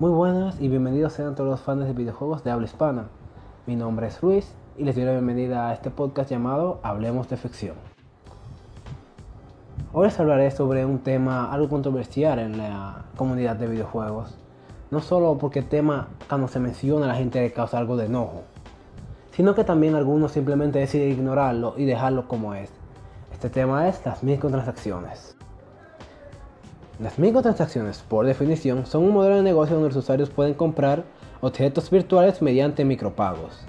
[0.00, 3.08] Muy buenas y bienvenidos sean todos los fans de videojuegos de habla hispana.
[3.66, 7.36] Mi nombre es Luis y les doy la bienvenida a este podcast llamado Hablemos de
[7.36, 7.74] Ficción.
[9.92, 14.38] Hoy les hablaré sobre un tema algo controversial en la comunidad de videojuegos.
[14.92, 18.44] No solo porque el tema cuando se menciona la gente le causa algo de enojo,
[19.32, 22.70] sino que también algunos simplemente deciden ignorarlo y dejarlo como es.
[23.32, 25.36] Este tema es las microtransacciones.
[27.00, 31.04] Las microtransacciones, por definición, son un modelo de negocio donde los usuarios pueden comprar
[31.40, 33.64] objetos virtuales mediante micropagos.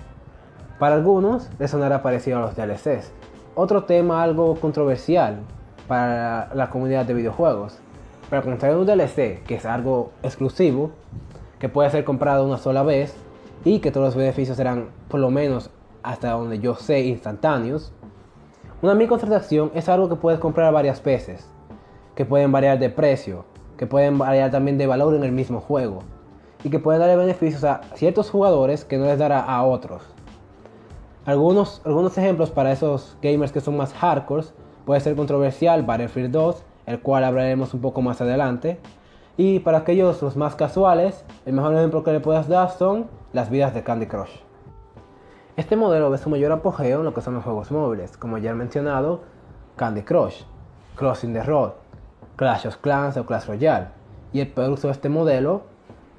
[0.79, 3.11] Para algunos les sonará parecido a los DLCs.
[3.53, 5.41] Otro tema algo controversial
[5.87, 7.77] para la comunidad de videojuegos.
[8.31, 10.89] Para comprar un DLC, que es algo exclusivo,
[11.59, 13.13] que puede ser comprado una sola vez
[13.63, 15.69] y que todos los beneficios serán por lo menos
[16.01, 17.91] hasta donde yo sé instantáneos,
[18.81, 21.47] una microtransacción es algo que puedes comprar varias veces,
[22.19, 23.45] que pueden variar de precio,
[23.77, 25.99] que pueden variar también de valor en el mismo juego,
[26.65, 30.01] y que pueden darle beneficios a ciertos jugadores que no les dará a otros.
[31.23, 34.47] Algunos, algunos ejemplos para esos gamers que son más hardcore
[34.83, 38.81] puede ser controversial Battlefield 2, el cual hablaremos un poco más adelante.
[39.37, 43.49] Y para aquellos los más casuales, el mejor ejemplo que le puedas dar son las
[43.49, 44.41] vidas de Candy Crush.
[45.55, 48.51] Este modelo ve su mayor apogeo en lo que son los juegos móviles, como ya
[48.51, 49.21] he mencionado,
[49.77, 50.43] Candy Crush,
[50.97, 51.71] Crossing the Road,
[52.39, 53.87] Clash of Clans o Clash Royale,
[54.31, 55.63] y el peor uso de este modelo,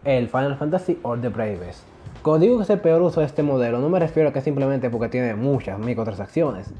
[0.05, 1.81] el Final Fantasy or the Bravest.
[2.21, 4.43] Cuando digo que es el peor uso de este modelo, no me refiero a que
[4.43, 6.75] simplemente porque tiene muchas microtransacciones,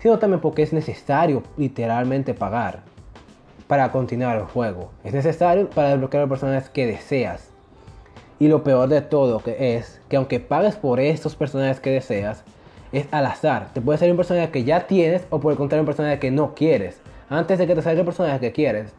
[0.00, 2.80] sino también porque es necesario literalmente pagar
[3.68, 4.90] para continuar el juego.
[5.04, 7.50] Es necesario para desbloquear los personajes que deseas.
[8.40, 12.42] Y lo peor de todo es que aunque pagues por estos personajes que deseas,
[12.90, 13.68] es al azar.
[13.72, 16.32] Te puede salir un personaje que ya tienes o por el contrario un personaje que
[16.32, 17.00] no quieres.
[17.30, 18.92] Antes de que te salga el personaje que quieres.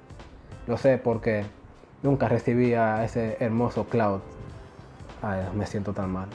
[0.67, 1.45] Lo sé porque
[2.01, 4.21] nunca recibí a ese hermoso Cloud.
[5.21, 6.27] Ay, me siento tan mal.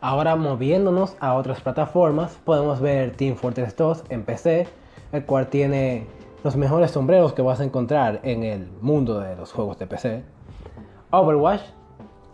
[0.00, 4.68] Ahora moviéndonos a otras plataformas, podemos ver Team Fortress 2 en PC,
[5.10, 6.06] el cual tiene
[6.44, 10.22] los mejores sombreros que vas a encontrar en el mundo de los juegos de PC.
[11.10, 11.62] Overwatch,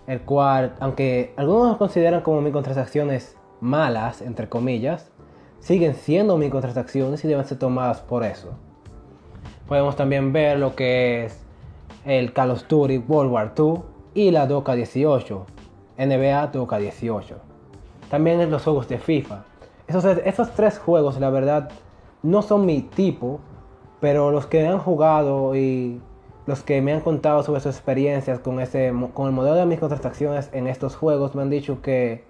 [0.07, 5.12] el cual, aunque algunos lo consideran como microtransacciones malas, entre comillas,
[5.63, 8.51] siguen siendo microtransacciones y deben ser tomadas por eso.
[9.69, 11.41] Podemos también ver lo que es
[12.05, 13.75] el Call of Duty World War II
[14.13, 15.47] y la Doca 18,
[15.99, 17.37] NBA Doca 18.
[18.11, 19.45] También los juegos de FIFA.
[19.87, 21.71] Esos, esos tres juegos, la verdad,
[22.23, 23.41] no son mi tipo,
[24.01, 26.01] pero los que han jugado y
[26.45, 30.51] los que me han contado sobre sus experiencias con, ese, con el modelo de microtransacciones
[30.53, 32.25] en estos juegos me han dicho que,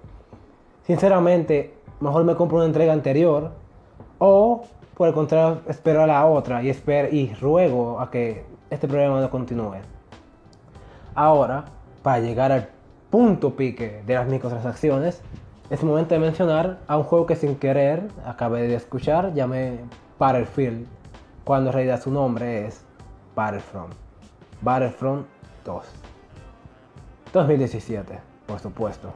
[0.82, 3.52] sinceramente, mejor me compro una entrega anterior
[4.18, 4.64] o,
[4.96, 9.20] por el contrario, espero a la otra y, espero, y ruego a que este problema
[9.20, 9.76] no continúe.
[11.14, 11.64] Ahora,
[12.02, 12.68] para llegar al
[13.10, 15.22] punto pique de las microtransacciones,
[15.70, 19.80] es momento de mencionar a un juego que sin querer acabé de escuchar, llamé
[20.18, 20.86] Battlefield,
[21.44, 22.84] cuando en realidad su nombre es
[23.34, 23.94] Battlefront.
[24.60, 25.26] Battlefront
[25.64, 25.84] 2.
[27.32, 29.12] 2017, por supuesto.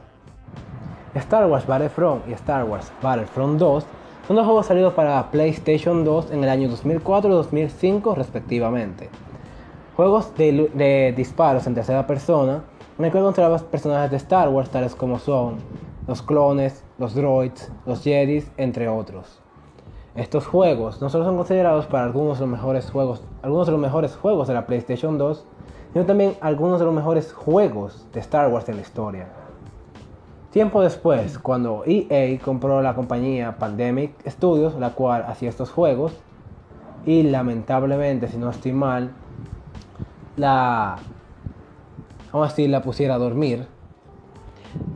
[1.15, 3.85] Star Wars Battlefront y Star Wars Battlefront 2
[4.27, 9.09] son dos juegos salidos para PlayStation 2 en el año 2004 y 2005 respectivamente.
[9.95, 12.63] Juegos de, disparos en tercera persona
[12.99, 15.57] en el que encontrabas personajes de Star Wars tales como son
[16.07, 19.41] los clones, los droids, los jedis, entre otros.
[20.15, 23.81] Estos juegos no solo son considerados para algunos de los mejores juegos, algunos de los
[23.81, 25.45] mejores juegos de la PlayStation 2,
[25.93, 29.27] sino también algunos de los mejores juegos de Star Wars en la historia.
[30.57, 36.13] Tiempo después, cuando EA compró la compañía Pandemic Studios, la cual hacía estos juegos,
[37.05, 39.11] y lamentablemente, si no estoy mal,
[40.35, 40.95] la,
[42.33, 43.67] vamos a decir, la pusiera a dormir,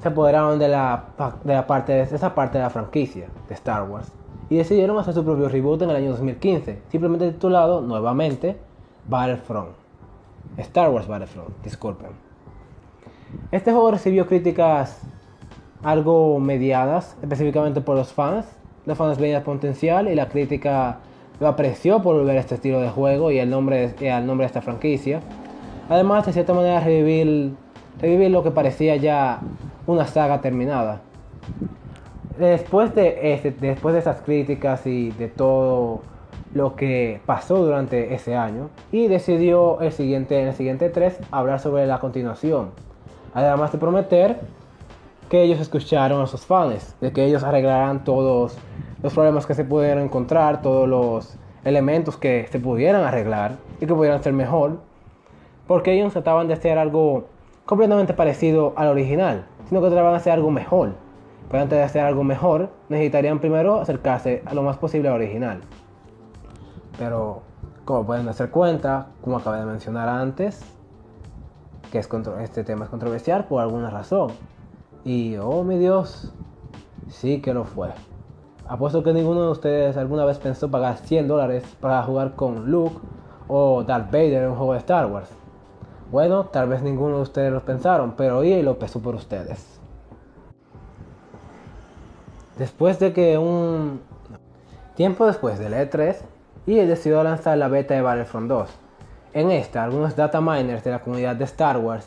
[0.02, 1.04] se apoderaron de la,
[1.44, 4.12] de la parte de esa parte de la franquicia de Star Wars
[4.50, 8.58] y decidieron hacer su propio reboot en el año 2015, simplemente titulado nuevamente
[9.08, 9.76] Battlefront.
[10.58, 12.10] Star Wars Battlefront, disculpen.
[13.52, 15.11] Este juego recibió críticas
[15.84, 18.46] algo mediadas, específicamente por los fans.
[18.86, 21.00] Los fans veían el potencial y la crítica
[21.40, 24.62] lo apreció por ver este estilo de juego y el nombre, el nombre de esta
[24.62, 25.22] franquicia.
[25.90, 27.54] Además, de cierta manera, revivir,
[28.00, 29.40] revivir lo que parecía ya
[29.88, 31.02] una saga terminada.
[32.38, 36.02] Después de, este, después de esas críticas y de todo
[36.54, 41.60] lo que pasó durante ese año, y decidió el siguiente, en el siguiente 3 hablar
[41.60, 42.70] sobre la continuación.
[43.34, 44.40] Además de prometer
[45.32, 48.58] que ellos escucharon a sus fans, de que ellos arreglarán todos
[49.02, 53.94] los problemas que se pudieran encontrar, todos los elementos que se pudieran arreglar y que
[53.96, 54.92] pudieran ser mejor
[55.72, 57.30] porque ellos trataban de hacer algo
[57.66, 60.96] completamente parecido al original, sino que trataban de hacer algo mejor.
[61.50, 65.62] Pero antes de hacer algo mejor, necesitarían primero acercarse a lo más posible al original.
[67.00, 67.42] Pero,
[67.86, 70.60] como pueden darse cuenta, como acabé de mencionar antes,
[71.90, 72.10] que es
[72.42, 74.32] este tema es controversial por alguna razón.
[75.04, 76.32] Y, oh mi Dios,
[77.10, 77.90] sí que lo fue.
[78.68, 82.98] Apuesto que ninguno de ustedes alguna vez pensó pagar 100 dólares para jugar con Luke
[83.48, 85.30] o Darth Vader en un juego de Star Wars.
[86.12, 89.80] Bueno, tal vez ninguno de ustedes lo pensaron, pero EA lo pensó por ustedes.
[92.58, 94.02] Después de que un
[94.96, 96.18] tiempo después del E3,
[96.68, 98.70] EA decidió lanzar la beta de Battlefront 2.
[99.34, 102.06] En esta, algunos data miners de la comunidad de Star Wars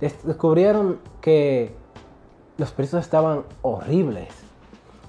[0.00, 1.74] descubrieron que
[2.58, 4.28] los precios estaban horribles.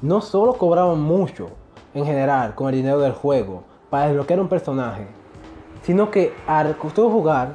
[0.02, 1.50] No solo cobraban mucho
[1.94, 5.08] en general con el dinero del juego para desbloquear un personaje,
[5.84, 6.78] sino que al
[7.10, 7.54] jugar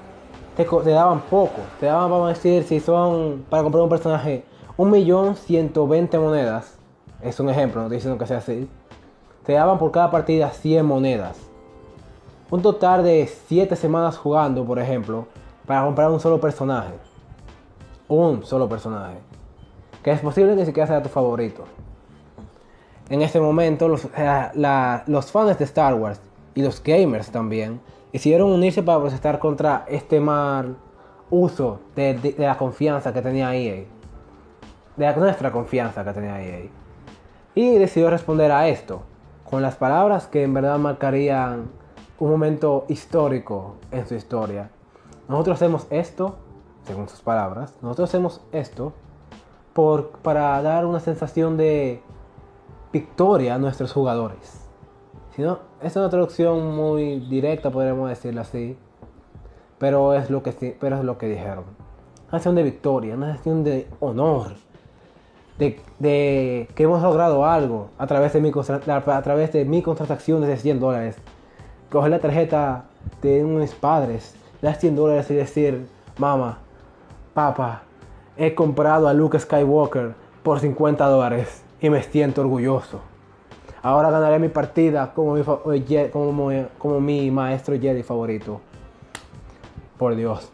[0.56, 1.60] te, daban poco.
[1.78, 4.44] Te daban, vamos a decir, si son para comprar un personaje,
[4.76, 5.36] un millón
[6.18, 6.78] monedas.
[7.20, 8.68] Es un ejemplo, no estoy diciendo que sea así.
[9.44, 11.38] Te daban por cada partida 100 monedas.
[12.50, 15.26] Un total de 7 semanas jugando, por ejemplo,
[15.66, 16.92] para comprar un solo personaje.
[18.08, 19.18] Un solo personaje.
[20.02, 21.64] Que es posible que ni siquiera sea tu favorito.
[23.08, 26.20] En ese momento, los, eh, los fans de Star Wars
[26.54, 27.80] y los gamers también
[28.12, 30.76] decidieron unirse para protestar contra este mal
[31.30, 33.84] uso de, la confianza que tenía EA.
[34.96, 36.66] De la, nuestra confianza que tenía EA.
[37.54, 39.02] Y decidió responder a esto
[39.48, 41.70] con las palabras que en verdad marcarían
[42.18, 44.70] un momento histórico en su historia.
[45.28, 46.36] Nosotros hacemos esto,
[46.84, 48.92] según sus palabras, nosotros hacemos esto
[49.72, 52.02] por, para dar una sensación de
[52.92, 54.62] victoria a nuestros jugadores.
[55.34, 58.76] Si es una traducción muy directa, podríamos decirlo así.
[59.78, 61.64] Pero es lo que, pero es lo que dijeron.
[62.28, 64.52] Una acción de victoria, una acción de honor.
[65.58, 65.80] De,
[66.74, 70.80] que hemos logrado algo a través de mi, a través de mi contratación de 100
[70.80, 71.16] dólares.
[71.90, 72.84] Coger la tarjeta
[73.22, 75.86] de mis padres, las 100 dólares y decir,
[76.18, 76.58] mamá,
[77.32, 77.82] papá,
[78.36, 83.00] he comprado a Luke Skywalker por 50 dólares y me siento orgulloso.
[83.82, 85.42] Ahora ganaré mi partida como mi,
[86.78, 88.60] como mi maestro Jedi favorito.
[89.98, 90.50] Por Dios.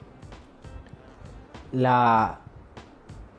[1.72, 2.38] La,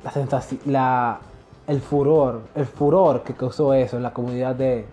[0.03, 1.19] la sensación, la,
[1.67, 4.85] el furor, el furor que causó eso en la comunidad de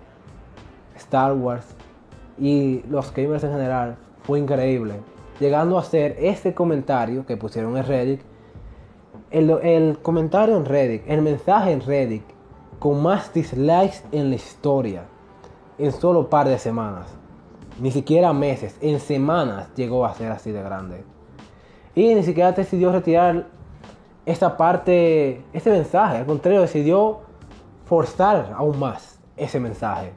[0.96, 1.66] Star Wars
[2.38, 4.94] y los gamers en general fue increíble.
[5.38, 8.20] Llegando a hacer este comentario que pusieron en Reddit,
[9.30, 12.24] el, comentario en Reddit, el mensaje en Reddit
[12.78, 15.04] con más dislikes en la historia
[15.78, 17.14] en solo un par de semanas.
[17.80, 21.04] Ni siquiera meses, en semanas llegó a ser así de grande.
[21.94, 23.46] Y ni siquiera decidió retirar
[24.24, 26.18] esta parte, ese mensaje.
[26.18, 27.20] Al contrario, decidió
[27.84, 30.12] forzar aún más ese mensaje.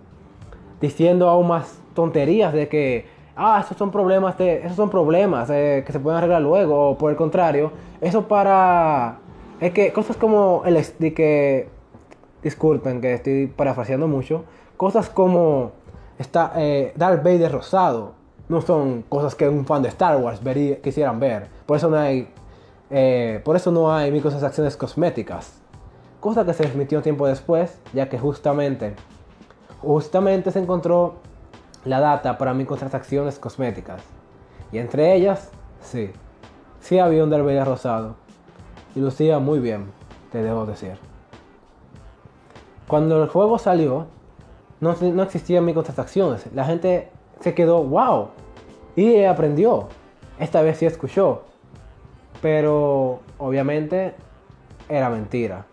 [0.80, 3.08] Diciendo aún más tonterías de que,
[3.40, 6.90] ah, esos son problemas, esos son problemas eh, que se pueden arreglar luego.
[6.92, 7.72] O por el contrario,
[8.02, 9.20] eso para...
[9.60, 11.70] Es que cosas como el de que
[12.44, 14.46] disculpen que estoy parafraseando mucho,
[14.78, 15.72] cosas como
[16.18, 18.14] está, eh, Darth Vader rosado
[18.48, 21.48] no son cosas que un fan de Star Wars vería, quisieran ver.
[21.66, 22.28] Por eso no hay,
[22.90, 25.62] eh, por eso no hay microtransacciones cosméticas.
[26.20, 28.94] Cosa que se desmitió tiempo después, ya que justamente,
[29.82, 31.16] justamente se encontró
[31.86, 34.02] la data para microtransacciones cosméticas.
[34.72, 36.12] Y entre ellas, sí,
[36.80, 38.16] sí había un Vader rosado.
[38.96, 39.92] Y lucía muy bien,
[40.32, 40.98] te debo decir.
[42.88, 44.08] Cuando el juego salió,
[44.80, 46.52] no, no existían microtransacciones.
[46.54, 47.10] La gente
[47.40, 48.30] se quedó, wow.
[48.96, 49.88] Y aprendió.
[50.40, 51.44] Esta vez sí escuchó.
[52.42, 54.16] Pero obviamente
[54.88, 55.66] era mentira.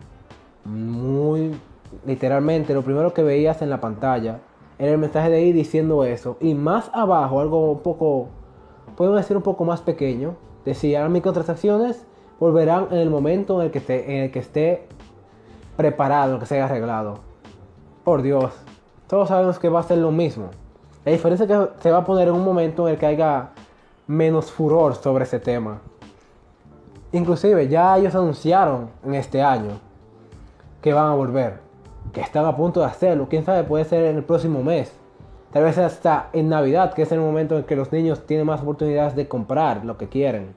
[0.65, 1.57] Muy
[2.05, 4.39] literalmente, lo primero que veías en la pantalla
[4.79, 6.37] era el mensaje de ahí diciendo eso.
[6.39, 8.29] Y más abajo, algo un poco,
[8.95, 12.05] podemos decir un poco más pequeño, decía las microtransacciones
[12.39, 14.87] volverán en el momento en el que esté, en el que esté
[15.75, 17.19] preparado, que se haya arreglado.
[18.03, 18.53] Por Dios,
[19.07, 20.49] todos sabemos que va a ser lo mismo.
[21.05, 23.49] La diferencia es que se va a poner en un momento en el que haya
[24.07, 25.81] menos furor sobre ese tema.
[27.11, 29.79] Inclusive ya ellos anunciaron en este año
[30.81, 31.59] que van a volver,
[32.13, 33.27] que están a punto de hacerlo.
[33.29, 34.93] Quién sabe, puede ser en el próximo mes.
[35.51, 38.61] Tal vez hasta en Navidad, que es el momento en que los niños tienen más
[38.61, 40.55] oportunidades de comprar lo que quieren.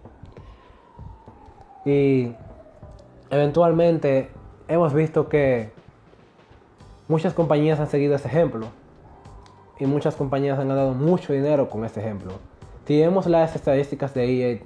[1.85, 2.33] Y
[3.31, 4.31] eventualmente
[4.69, 5.71] hemos visto que
[7.09, 8.67] muchas compañías han seguido ese ejemplo
[9.79, 12.33] y muchas compañías han ganado mucho dinero con este ejemplo.
[12.87, 14.59] Si vemos las estadísticas de EA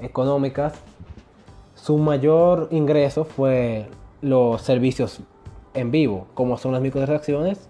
[0.00, 0.74] económicas,
[1.74, 3.86] su mayor ingreso fue
[4.20, 5.20] los servicios
[5.74, 7.68] en vivo, como son las microtransacciones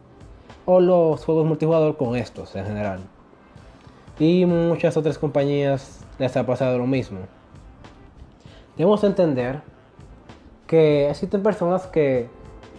[0.64, 3.00] o los juegos multijugador con estos en general.
[4.19, 7.21] Y muchas otras compañías les ha pasado lo mismo.
[8.76, 9.62] Debemos entender
[10.67, 12.28] que existen personas que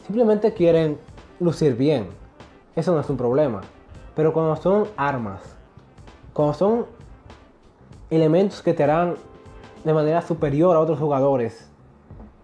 [0.05, 0.97] simplemente quieren
[1.39, 2.07] lucir bien.
[2.75, 3.61] Eso no es un problema.
[4.15, 5.41] Pero cuando son armas,
[6.33, 6.85] cuando son
[8.09, 9.15] elementos que te harán
[9.83, 11.69] de manera superior a otros jugadores,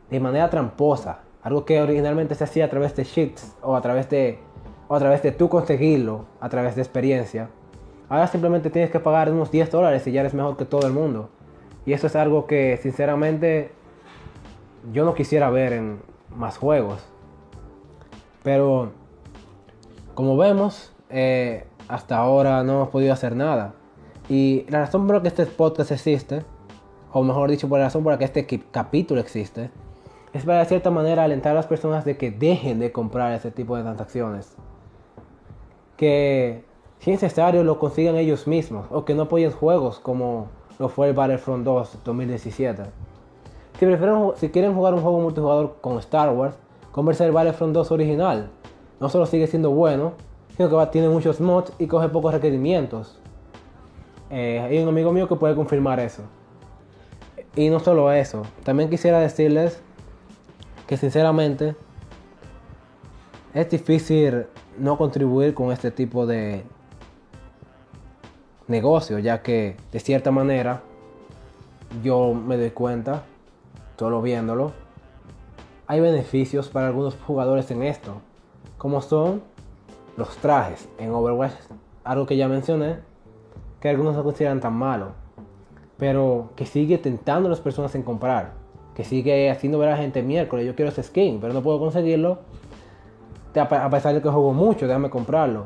[0.10, 4.10] de manera tramposa, algo que originalmente se hacía a través de cheats o a través
[4.10, 4.40] de,
[4.88, 7.50] o a través de tú conseguirlo, a través de experiencia,
[8.10, 10.94] ahora simplemente tienes que pagar unos 10 dólares y ya eres mejor que todo el
[10.94, 11.30] mundo.
[11.86, 13.70] Y eso es algo que sinceramente
[14.92, 16.00] yo no quisiera ver en
[16.36, 17.06] más juegos.
[18.42, 18.94] Pero
[20.16, 23.76] como vemos, eh, hasta ahora no hemos podido hacer nada.
[24.30, 26.42] Y la razón por la que este podcast existe,
[27.12, 29.70] o mejor dicho, por la razón por la que este capítulo existe,
[30.36, 33.52] es para de cierta manera alentar a las personas de que dejen de comprar ese
[33.52, 34.54] tipo de transacciones.
[35.96, 36.66] Que
[37.00, 41.08] si es necesario lo consigan ellos mismos, o que no apoyen juegos como lo fue
[41.08, 42.84] el Battlefront 2 2017.
[43.80, 46.58] Si, prefieren, si quieren jugar un juego multijugador con Star Wars,
[46.92, 48.50] converse el Battlefront 2 original.
[49.00, 50.16] No solo sigue siendo bueno,
[50.58, 53.22] sino que tiene muchos mods y coge pocos requerimientos.
[54.30, 56.24] Eh, hay un amigo mío que puede confirmar eso.
[57.56, 59.82] Y no solo eso, también quisiera decirles
[60.88, 61.76] que sinceramente
[63.54, 64.46] es difícil
[64.78, 66.64] no contribuir con este tipo de
[68.68, 70.82] negocio, ya que de cierta manera
[72.04, 73.24] yo me doy cuenta,
[73.98, 74.74] solo viéndolo,
[75.88, 78.22] hay beneficios para algunos jugadores en esto,
[78.78, 79.42] como son
[80.18, 81.54] los trajes en Overwatch,
[82.04, 83.00] algo que ya mencioné,
[83.80, 85.14] que algunos no consideran tan malo,
[85.98, 88.52] pero que sigue tentando a las personas en comprar,
[88.96, 91.80] que sigue haciendo ver a la gente miércoles, yo quiero ese skin, pero no puedo
[91.80, 92.40] conseguirlo,
[93.56, 95.66] a pesar de que juego mucho, déjame comprarlo.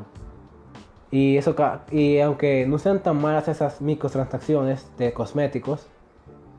[1.10, 1.54] Y, eso,
[1.90, 5.88] y aunque no sean tan malas esas microtransacciones de cosméticos,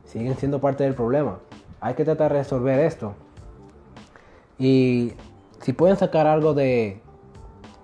[0.04, 1.38] siguen siendo parte del problema.
[1.80, 3.14] Hay que tratar de resolver esto.
[4.58, 5.12] Y
[5.60, 7.00] si pueden sacar algo de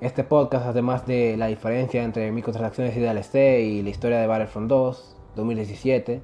[0.00, 4.68] este podcast, además de la diferencia entre microtransacciones y DLC y la historia de Battlefront
[4.68, 6.20] 2 2017,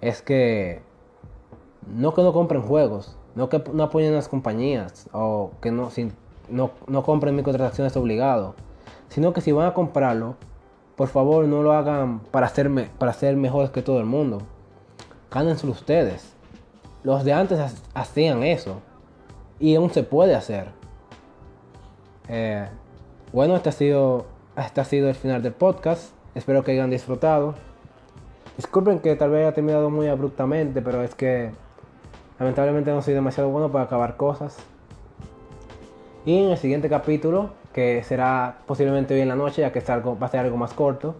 [0.00, 0.82] es que
[1.86, 6.12] no que no compren juegos, no que no apoyen las compañías o que no, sin,
[6.48, 8.54] no, no compren microtransacciones obligado,
[9.08, 10.36] sino que si van a comprarlo,
[10.96, 14.42] por favor no lo hagan para ser, para ser mejores que todo el mundo.
[15.30, 16.34] Cándenselo ustedes.
[17.02, 17.58] Los de antes
[17.94, 18.82] hacían eso
[19.58, 20.68] y aún se puede hacer.
[22.28, 22.68] Eh,
[23.32, 24.26] bueno, este ha, sido,
[24.56, 26.12] este ha sido el final del podcast.
[26.34, 27.54] Espero que hayan disfrutado.
[28.60, 31.50] Disculpen que tal vez haya terminado muy abruptamente, pero es que
[32.38, 34.58] lamentablemente no soy demasiado bueno para acabar cosas.
[36.26, 40.18] Y en el siguiente capítulo, que será posiblemente hoy en la noche, ya que algo,
[40.18, 41.14] va a ser algo más corto,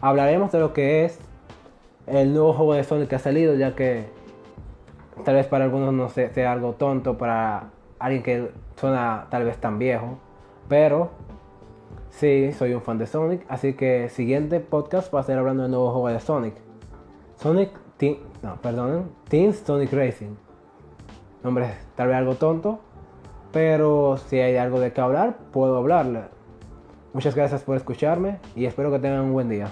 [0.00, 1.18] hablaremos de lo que es
[2.06, 4.04] el nuevo juego de Sonic que ha salido, ya que
[5.24, 9.80] tal vez para algunos no sea, algo tonto, para alguien que suena tal vez tan
[9.80, 10.18] viejo,
[10.68, 11.10] pero
[12.10, 15.72] sí, soy un fan de Sonic, así que siguiente podcast va a ser hablando del
[15.72, 16.63] nuevo juego de Sonic.
[17.36, 20.34] Sonic Team, no, perdonen, Team Sonic Racing.
[21.42, 22.80] Nombre tal vez algo tonto,
[23.52, 26.22] pero si hay algo de qué hablar, puedo hablarle.
[27.12, 29.68] Muchas gracias por escucharme y espero que tengan un buen día.